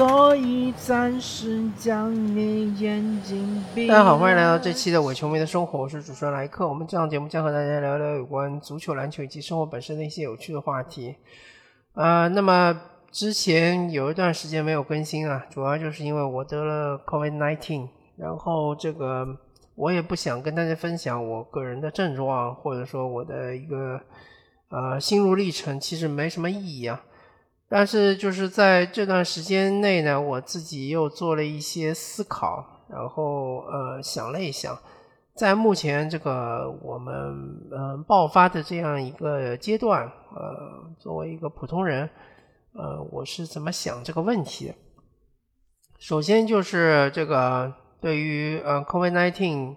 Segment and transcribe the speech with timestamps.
[0.00, 3.86] 所以暂时将你眼睛闭。
[3.86, 6.66] 大家好，欢迎来到这期的伪球迷的生活，我是主持人莱克。
[6.66, 11.16] 我们这档节目将和大家聊聊有关足球、篮球以及生活本身的一些有趣的话题。
[11.92, 19.28] 啊，那么之前有一段时间没有更新啊，主要就是因为我得了 COVID-19，然后这个
[19.74, 24.00] 我也不想跟大家分享我个人的症状，或者说我的一个
[24.70, 27.02] 呃心路历程，其实没什么意义啊。
[27.70, 34.76] 但是就是在这段时间内呢，我自己又做了一些思考，然后呃想了一想，
[35.36, 37.14] 在目前这个我们
[37.70, 40.02] 嗯爆发的这样一个阶段，
[40.34, 42.10] 呃，作为一个普通人，
[42.74, 44.74] 呃，我是怎么想这个问题？
[46.00, 49.76] 首先就是这个对于呃 COVID-19。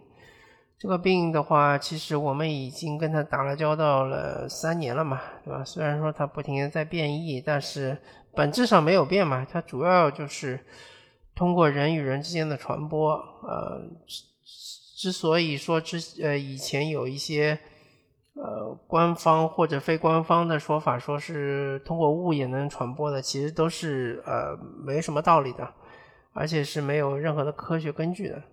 [0.84, 5.64] 这个病的话，其实我们已经跟它打了交道了三年了嘛，对吧？
[5.64, 7.98] 虽然说它不停的在变异，但是
[8.36, 9.48] 本质上没有变嘛。
[9.50, 10.60] 它主要就是
[11.34, 13.14] 通过人与人之间的传播。
[13.44, 13.82] 呃，
[14.98, 17.58] 之所以说之呃以前有一些
[18.34, 24.54] 呃官方或者非官方的说法，说是通过雾也能传播的，其实都是呃
[24.86, 25.66] 没什么道理的，
[26.34, 28.44] 而且是没有任何的科学根据的。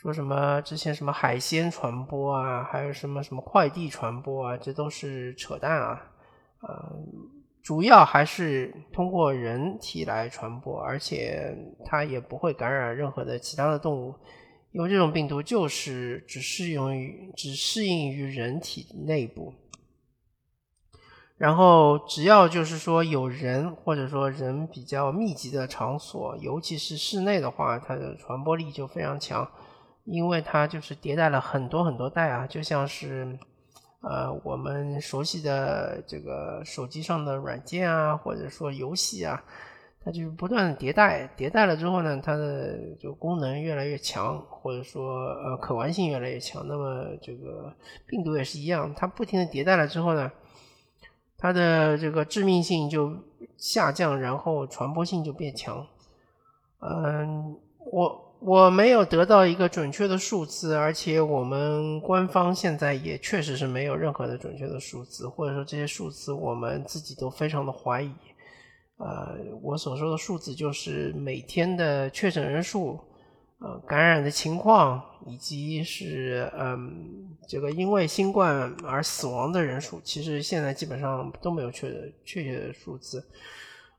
[0.00, 6.02] 说什么之前什么海鲜传播啊，还有什么什么快递传播啊，这都是扯淡啊！
[6.62, 6.96] 呃，
[7.62, 14.14] 主要还是通过人体来传播，而且它也不会感染任何的其他的动物，
[14.72, 19.52] 因为这种病毒就是只适用于只适应于人体内部。
[21.36, 29.46] 然后只要就是说有人或者说人比较密集的场所，尤其是室内的话，它的传播力就非常强。
[30.10, 33.38] 因为它就是迭代了很多很多代啊，就像是，
[34.00, 39.40] 呃，我们熟悉的这个手机上的软件啊，或者说游戏啊，
[40.04, 46.66] 它就是不断的迭代，迭代了之后呢，它的就功能越来越强，或者说呃可玩性越来越强。
[46.66, 47.72] 那么这个
[48.08, 50.32] 病毒也是一样，它不停的迭代了之后呢，
[51.38, 53.14] 它的这个致命性就
[53.56, 55.86] 下降，然后传播性就变强。
[56.80, 57.56] 嗯，
[57.92, 58.26] 我。
[58.40, 68.10] 我没有得到一个准确的数字，而且我们官方现在也确实是没有任何的准确的数字，或者说这些数字我们自己都非常的怀疑。
[68.96, 72.98] 呃，我所说的数字就是每天的确诊人数，
[73.58, 81.90] 呃，感染的情况，以及是嗯，这个因为新冠而死亡的人数，其实现在基本上都没有确
[82.24, 83.22] 确切的数字。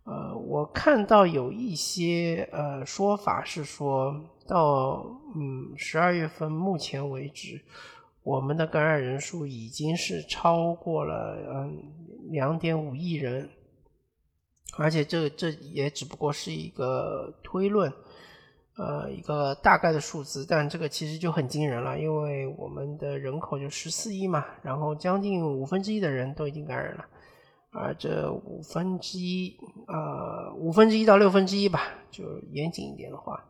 [0.04, 7.62] 呃，我看到有一些呃说法是说到嗯十二月份目前为止，
[8.24, 11.84] 我们的感染人数已经是超过了嗯
[12.32, 13.48] 两点五亿人，
[14.78, 17.94] 而且这这也只不过是一个推论，
[18.78, 27.06] 呃一个大概的数字，但这个其实就很惊人了，因为我们的人口就十四亿嘛，然后将近五分之一的人都已经感染了。
[27.74, 31.80] 而这五分之一，呃，五分之一到六分之一吧，
[32.12, 33.42] 就严谨一点的话，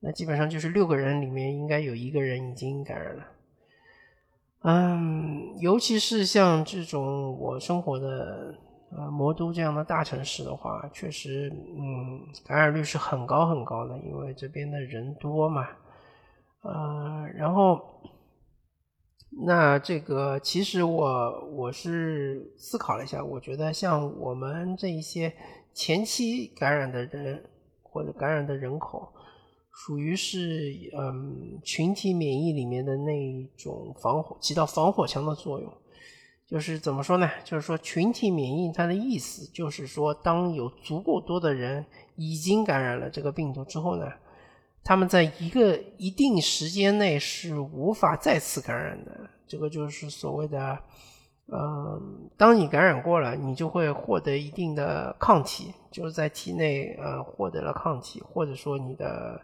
[0.00, 3.24] 那基本上就是六个人里面应该有一个人已经感染了。
[4.64, 8.54] 嗯，尤其是像这种我生活的
[8.90, 15.66] 呃魔都这样的大城市的话，确实，嗯，感染率是很高很高的，因为这边的人多嘛，
[16.60, 17.80] 呃，然后。
[19.36, 25.32] 那这个其实我我是思考了一下，我觉得像我们这一些
[25.72, 27.44] 前期感染的人
[27.82, 29.12] 或者感染的人口，
[29.72, 35.72] 属于是嗯群体免疫里面的那一种防火起到防火墙的作用。
[36.46, 37.28] 就是怎么说呢？
[37.42, 41.84] 就是说群体免疫它的意思就是说，当有足够多的人
[42.16, 44.06] 已经感染了这个病毒之后呢？
[44.84, 50.78] 他们在一个一定时间内是无法再次感染的，这个就是所谓的，
[51.46, 59.40] 嗯，当你感染过了，你就会获得一定的抗体，就是在体内呃获得了抗体，或者说你的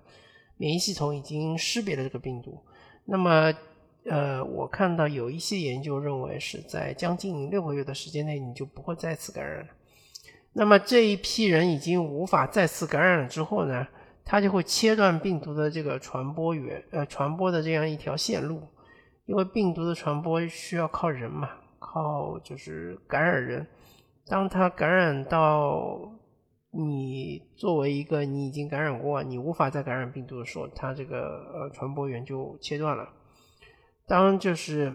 [0.58, 2.62] 免疫系统已经识别了这个病毒。
[3.06, 3.50] 那么，
[4.04, 9.66] 呃，我看到有一些研究认为是在将近六个月的时间内，你就不会再次感染了。
[10.52, 13.86] 那么这一批人已经无法再次感染了之后呢？
[14.24, 18.62] 它就会切断病毒的这个传播源，呃，传播的这样一条线路，
[19.26, 21.50] 因为病毒的传播需要靠人嘛，
[21.80, 23.66] 靠就是感染人。
[24.26, 26.00] 当它感染到
[26.70, 33.08] 你作为一个你已经感染过，你无法再感染病毒的时候，它这个呃传播源就切断了。
[34.06, 34.92] 当就是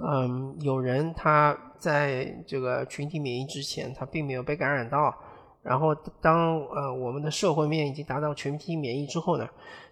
[0.00, 5.12] 嗯有人他在这个群体免疫之前，他并没有被感染到。
[5.62, 9.48] 然后当呃我们的社会面已经达到群体免疫之后呢，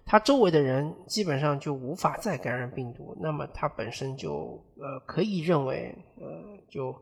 [0.06, 6.26] 他周围的人基本上就无法再感染病毒，那么他本身就呃可以认为呃
[6.68, 6.94] 就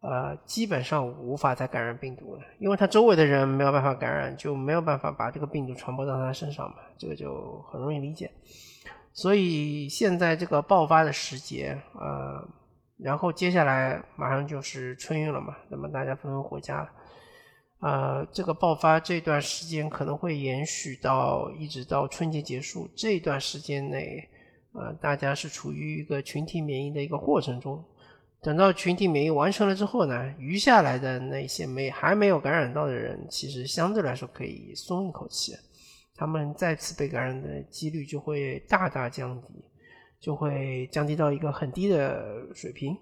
[0.00, 8.28] 呃基本上无法再感染病毒了，因为他周围的人没有办法感染，就没有办法把这个病毒传播到他身上嘛，这个就很容易理解。
[9.12, 12.42] 所以现在这个爆发的时节，呃，
[12.96, 16.90] 然后接下来马上就是春运了嘛，那么大家纷纷回家了，
[17.82, 24.28] 呃，这个爆发这段时间可能会延续到一直到春节结束这段时间内，
[24.72, 27.84] 呃，大家是处于一个群体免疫的一个过程中，
[28.40, 35.52] 等到群体免疫完成了之后呢，余下来的那些没还没有感染到的人，其实相对来说可以松一口气。
[36.14, 39.48] 他们再次被感染的几率就会大大降低，
[40.20, 42.96] 就会降低到一个很低的水平。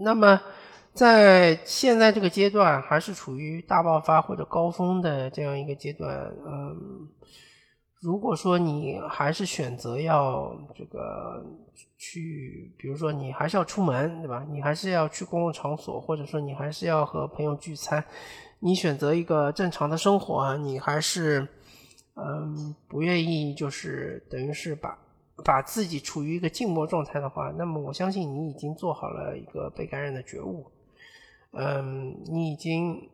[0.00, 0.40] 那么，
[0.94, 6.32] 在现在这个阶段，还是处于大爆发或者高峰的这样一个阶段。
[6.46, 7.08] 嗯，
[8.00, 11.44] 如果说你还是选择要这个
[11.98, 14.46] 去，比如说你还是要出门，对吧？
[14.48, 18.04] 你还是要去公共场所，或者说你还是要和朋友聚餐。
[18.60, 21.46] 你选择一个正常的生活，你还是，
[22.14, 24.96] 嗯，不愿意，就是等于是把
[25.44, 30.64] 把自己处于一个静默状态的话，那么我相信你已经做好了一个被感染的觉悟，
[31.56, 33.08] 嗯，你已经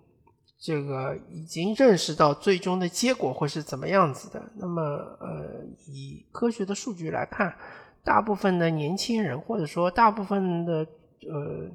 [0.58, 4.42] 这个已经认识到最终的结果会是怎么样子的。
[4.56, 7.54] 那么，呃，以科学的数据来看，
[8.02, 10.86] 大部分的年轻人，或者说大部分的
[11.28, 11.70] 呃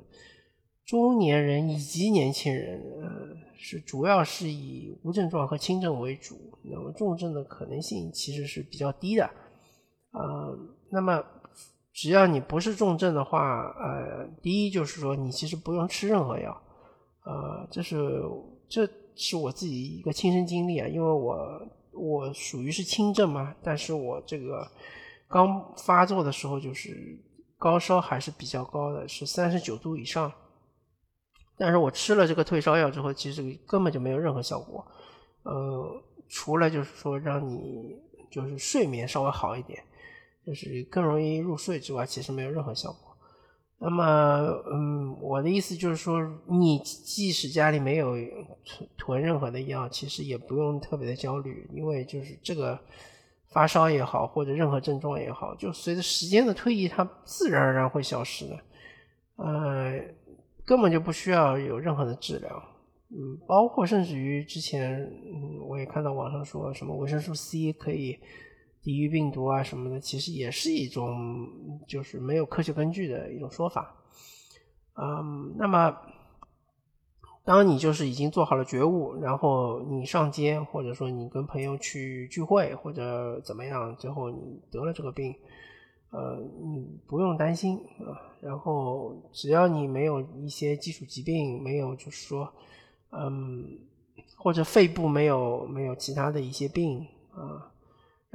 [0.86, 3.46] 中年人以及年轻人，呃。
[3.58, 9.28] 是主要是以无症状和轻症为主，那么重症的可能性其实是比较低的，
[10.12, 10.60] 呃，
[10.92, 11.24] 那么
[11.96, 16.62] 只要你不是重症的话，呃，第一就是说你其实不用吃任何药，
[17.24, 18.22] 呃，这是
[18.68, 21.62] 这是我自己一个亲身经历啊，因为我
[21.94, 24.70] 我属于是轻症嘛，但是我这个
[25.30, 27.18] 刚发作的时候就是
[27.58, 30.30] 高烧还是比较高的，是三十九度以上。
[31.58, 34.86] 但是我吃了这个退烧药之后，其实根本就没有任何效果，
[35.44, 37.96] 呃，除了就是说让你
[38.30, 39.82] 就是睡眠稍微好一点，
[40.46, 43.18] 就是更容易入睡之外，其实没有任何效果。
[43.80, 44.04] 那么，
[44.72, 48.16] 嗯，我的意思就是说，你即使家里没有
[48.64, 52.80] 囤囤任何的药，其实也不用特别的焦虑，因为就是这个
[53.50, 58.60] 发烧也好，或者任何症状也好，就随着时间的推移，它自然而然会消失的，
[59.38, 60.00] 呃。
[60.68, 62.50] 根本就不需要有任何的治疗，
[63.12, 68.18] 嗯，包括甚至于之前，嗯，我也看到网上说什么维生素 C 可以
[68.86, 71.50] 抵御病毒啊什么的，其实也是一种
[71.88, 73.96] 就是没有科学根据的一种说法，
[74.94, 75.98] 嗯，那么
[77.44, 85.34] 当你就是已经做好了觉悟，然后你上街或者说你跟朋友去聚会或者怎么样，最后你得了这个病。
[86.12, 88.38] 呃，你不用担心啊。
[88.40, 92.48] 然后只要你没有一些基础疾病，没有就是说，
[93.10, 93.80] 嗯，
[94.38, 97.70] 或者肺部没有没有其他的一些病啊，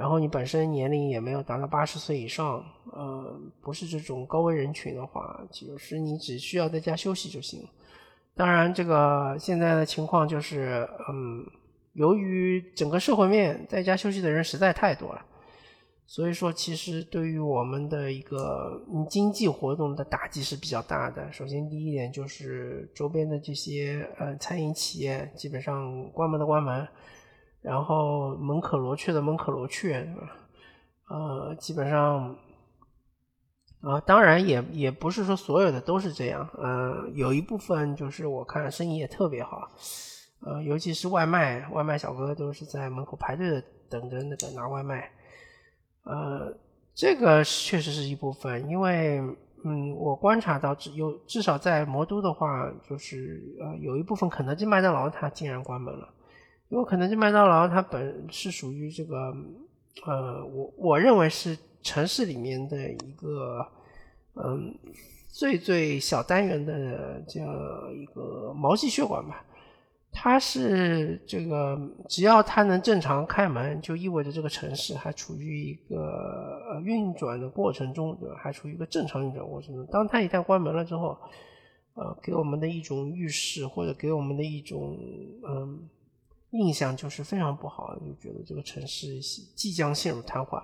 [0.00, 7.62] 然后你本身年龄也没有达到八十岁以上，呃，不是这种高危人群的话，就是你只需要在家休息就行。
[8.34, 11.44] 当然，这个现在的情况就是，嗯，
[11.92, 15.20] 由于整个社会面在家休息的人实在太多了。
[16.06, 21.30] 所以说，其实对于我们的一个经济活动的打击是比较大的。
[21.30, 26.88] 首先，第一点就是周边的这些呃餐饮企业基本上关门的关门，
[27.62, 30.06] 然后门可罗雀的门可罗雀，
[31.08, 32.36] 呃，基本上
[33.82, 39.70] 啊，当然也也不是说所有的都是这样，呃，有一部分就是我看生意也特别好，
[40.40, 45.10] 呃，尤其是外卖，外卖小哥都是在门口排队的等着那个拿外卖。
[46.04, 46.56] 呃，
[46.94, 49.20] 这个确实是一部分，因为
[49.64, 56.08] 嗯，我观察到只有至少在魔都的话，就是呃，有一部分肯德基、麦当劳它竟然关门了，
[56.70, 59.16] 因为肯德基、麦当劳它本是属于这个
[60.06, 63.66] 呃，我我认为是城市里面的一个
[64.34, 64.74] 嗯
[65.28, 67.48] 最最小单元的这样
[67.94, 69.44] 一个毛细血管吧。
[70.12, 78.34] 它是这个，只要它能正常开门，就意味着这个城市还处于一个运转的过程中，对吧？
[78.42, 79.86] 还处于一个正常运转过程中。
[79.86, 81.16] 当它一旦关门了之后，
[81.94, 84.98] 呃，给我们的一种预示或者给我们的一种
[85.46, 85.88] 嗯
[86.50, 89.20] 印象就是非常不好，就觉得这个城市
[89.54, 90.62] 即将陷入瘫痪。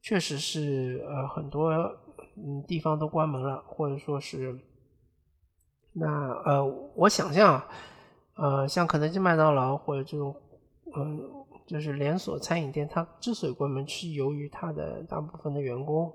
[0.00, 1.70] 确实是，呃，很多
[2.36, 4.58] 嗯地方都关门了，或者说是，
[5.92, 6.06] 那
[6.44, 7.68] 呃，我想象啊。
[8.40, 10.32] 呃，像肯德基、麦当劳或者这种，
[10.94, 11.20] 嗯，
[11.66, 16.14] 就是连锁餐饮店，它之所以关门，是由于它的大部分的员工，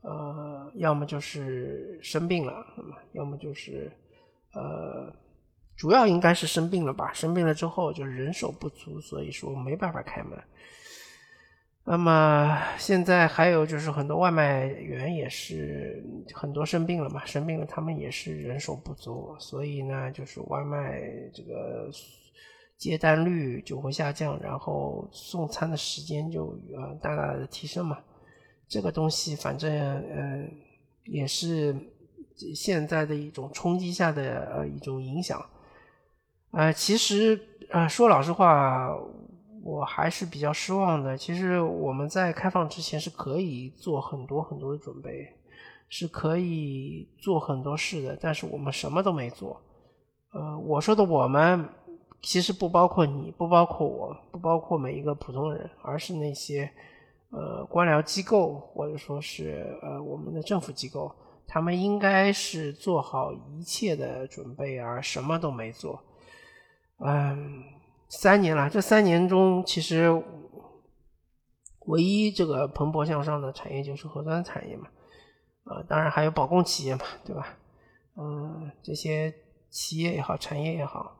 [0.00, 2.64] 呃，要么就是生病了，
[3.12, 3.92] 要么就是
[4.54, 5.12] 呃，
[5.78, 7.12] 主要应该是生病了吧？
[7.14, 10.36] 生病了之后就是人手不足，所以说没办法开门。
[11.84, 16.04] 那么现在还有就是很多外卖员也是
[16.34, 21.00] 很多生病了嘛，生病了他们也是人手不足，所以呢就是外卖
[21.32, 21.88] 这个
[22.76, 27.98] 接单率就会下降，然后送餐的时间就呃大大的提升嘛。
[28.66, 30.44] 这个东西反正呃
[31.04, 31.74] 也是
[32.54, 35.40] 现在的一种冲击下的呃一种影响。
[36.50, 37.40] 呃，其实
[37.70, 38.94] 啊说老实话。
[39.60, 41.14] 我还是比较失望的。
[41.18, 45.30] 其实我们在开放之前是可以做很多很多的准备，
[45.90, 49.60] 是可以做很多事的，但是我们什么都没做。
[50.32, 51.68] 呃，我说的我们
[52.22, 56.70] 其实不包括你，不包括我，不包括每一个普通人，而是那些
[57.28, 61.14] 呃官僚机构或者说是呃我们的政府机构，
[61.46, 66.02] 他们应该是做好一切的准备，而什么都没做。
[66.98, 67.64] 嗯。
[68.10, 70.10] 三年了，这三年中，其实
[71.80, 74.88] 唯一这个蓬勃向上的产业就是核酸产业嘛，
[75.64, 77.58] 呃，当然还有保供企业嘛，对吧？
[78.16, 79.30] 嗯，这些
[79.68, 81.14] 企业也好，产业也好，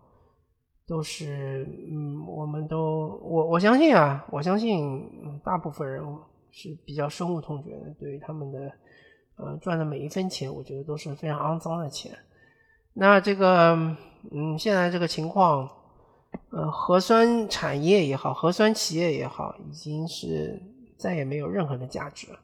[0.87, 6.03] 都是嗯，我们都我我相信啊，我相信大部分人
[6.51, 8.73] 是比较深恶痛绝的，对于他们的
[9.37, 12.19] 呃赚的每一分钱，我觉得都是非常肮脏的钱。
[12.95, 13.75] 那这个
[14.31, 15.69] 嗯，现在这个情况。
[16.51, 20.61] 呃，核酸产业也好，核酸企业也好，已经是
[20.97, 22.39] 再也没有任何的价值了，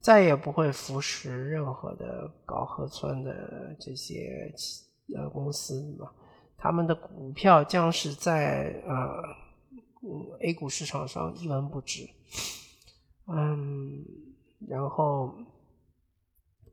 [0.00, 6.10] 再也不会扶持任何的搞核酸的这些企呃公司嘛，
[6.56, 9.22] 他们的股票将是在呃
[10.02, 12.08] 嗯 A 股市场上一文不值，
[13.26, 14.04] 嗯，
[14.68, 15.34] 然后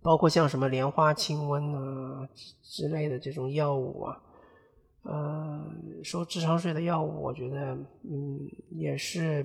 [0.06, 2.30] 包括像什么莲花清瘟啊
[2.62, 4.22] 之类的这种药物啊。
[5.02, 5.66] 呃，
[6.04, 8.40] 收智商税的药物，我觉得，嗯，
[8.72, 9.44] 也是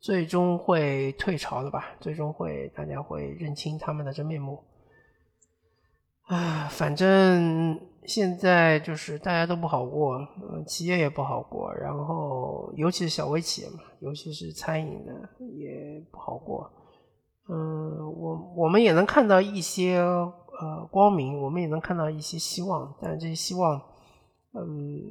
[0.00, 4.62] 最终会退潮的吧，最终会大家会认清他们的真面目。
[6.22, 10.18] 啊，反正现在就是大家都不好过，
[10.66, 15.12] 企业也不好过，然后尤其是小微企业嘛，尤其是餐饮的
[15.56, 16.68] 也不好过。
[17.48, 23.80] 嗯，我我们也能看到一些呃光明，我们也能看到一些希望，但这些希望。
[24.56, 25.02] 嗯，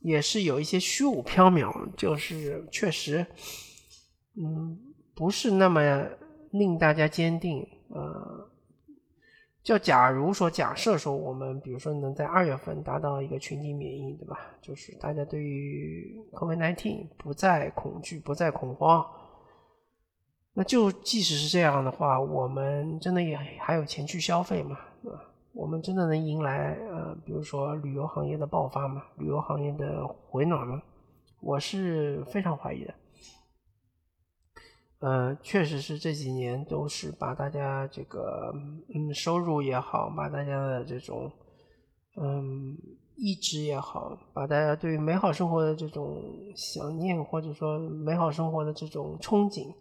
[0.00, 3.24] 也是有一些虚无缥缈，就是确实，
[4.36, 4.76] 嗯，
[5.14, 5.80] 不是那么
[6.50, 7.64] 令大家坚定。
[7.90, 8.48] 呃，
[9.62, 14.40] 就假如说，假设说，我们比如说能在二月份达到一个群体免疫，对吧？
[14.60, 19.06] 就是大家对于 COVID-19 不再恐惧，不再恐慌，
[20.54, 24.78] 那就即使是这样的话，我们真的也还有钱去消费嘛？
[25.02, 25.18] 对吧？
[25.54, 29.02] 我们真的能迎来呃，比如说旅游行业的爆发吗？
[29.18, 30.82] 旅游行业的回暖吗？
[31.40, 32.94] 我是非常怀疑的。
[35.00, 38.52] 呃，确实是这几年都是把大家这个
[38.94, 41.30] 嗯收入也好，把大家的这种
[42.20, 42.76] 嗯
[43.16, 46.22] 意志也好，把大家对美好生活的这种
[46.54, 49.74] 想念或者说美好生活的这种憧憬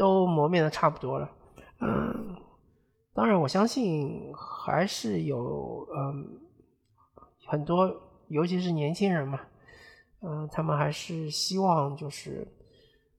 [0.00, 1.30] 都磨灭的差不多了。
[1.80, 2.36] 嗯。
[3.12, 6.40] 当然，我相信还是有嗯
[7.46, 7.92] 很多，
[8.28, 9.40] 尤其是年轻人嘛，
[10.22, 12.46] 嗯，他们还是希望就是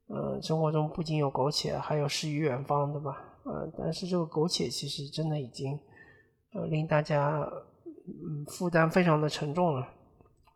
[0.07, 3.17] 呃生活中不仅有苟且，还有诗与远方，对吧？
[3.43, 5.77] 呃，但是这个苟且其实真的已经
[6.53, 7.47] 呃令大家
[8.07, 9.87] 嗯负担非常的沉重了。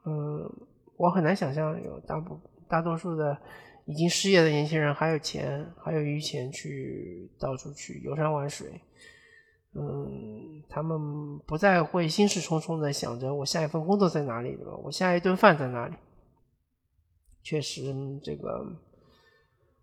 [0.05, 0.49] 嗯，
[0.97, 2.39] 我很难想象有大部
[2.69, 3.37] 大多数的
[3.85, 8.81] 已经失业的年轻人还有钱，还有余钱去到处去游山玩水。
[9.77, 14.71] 嗯，他们不再会心事重重的想着我下一份工作在哪里，对吧？
[14.83, 15.95] 我下一顿饭在哪里？
[17.43, 18.65] 确实，这个，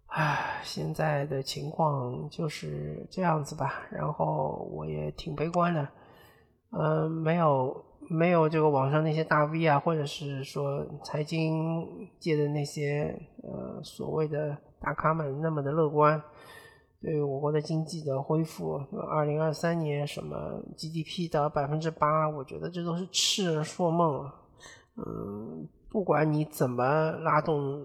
[0.07, 3.87] 唉，现在的情况就是这样子吧。
[3.91, 5.89] 然后我也挺悲观的，
[6.71, 16.23] 嗯，没有没有这个网上那些大 V 啊，或者是说财经界的那些呃所谓的大咖们那么的乐观。
[17.01, 18.75] 对我国的经济的恢复，
[19.11, 24.31] 二零二三年什么 GDP 的百分之八，我觉得这都是痴人说梦。
[24.95, 27.83] 嗯，不管你怎么拉动，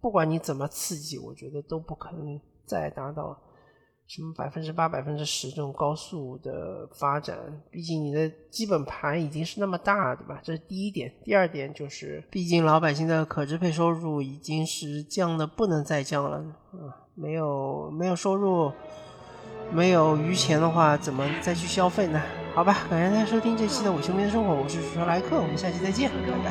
[0.00, 3.40] 不管你怎么刺激，我觉得都不可能再达到
[4.08, 7.36] 什么百分之八、百分之十这种高速的发展，
[7.70, 10.40] 毕竟你的基本盘已经是那么大，对吧？
[10.42, 11.12] 这是第一点。
[11.22, 16.38] 第二点就是，毕竟老百姓的可支配收入已经是降的不能再降了
[16.72, 18.72] 啊，没有没有收入，
[19.70, 22.18] 没有余钱的话，怎么再去消费呢？
[22.54, 26.50] 好吧，感谢大家收听这期的《伪球迷的生活》，我是主持人莱克，我们下期再见，拜拜。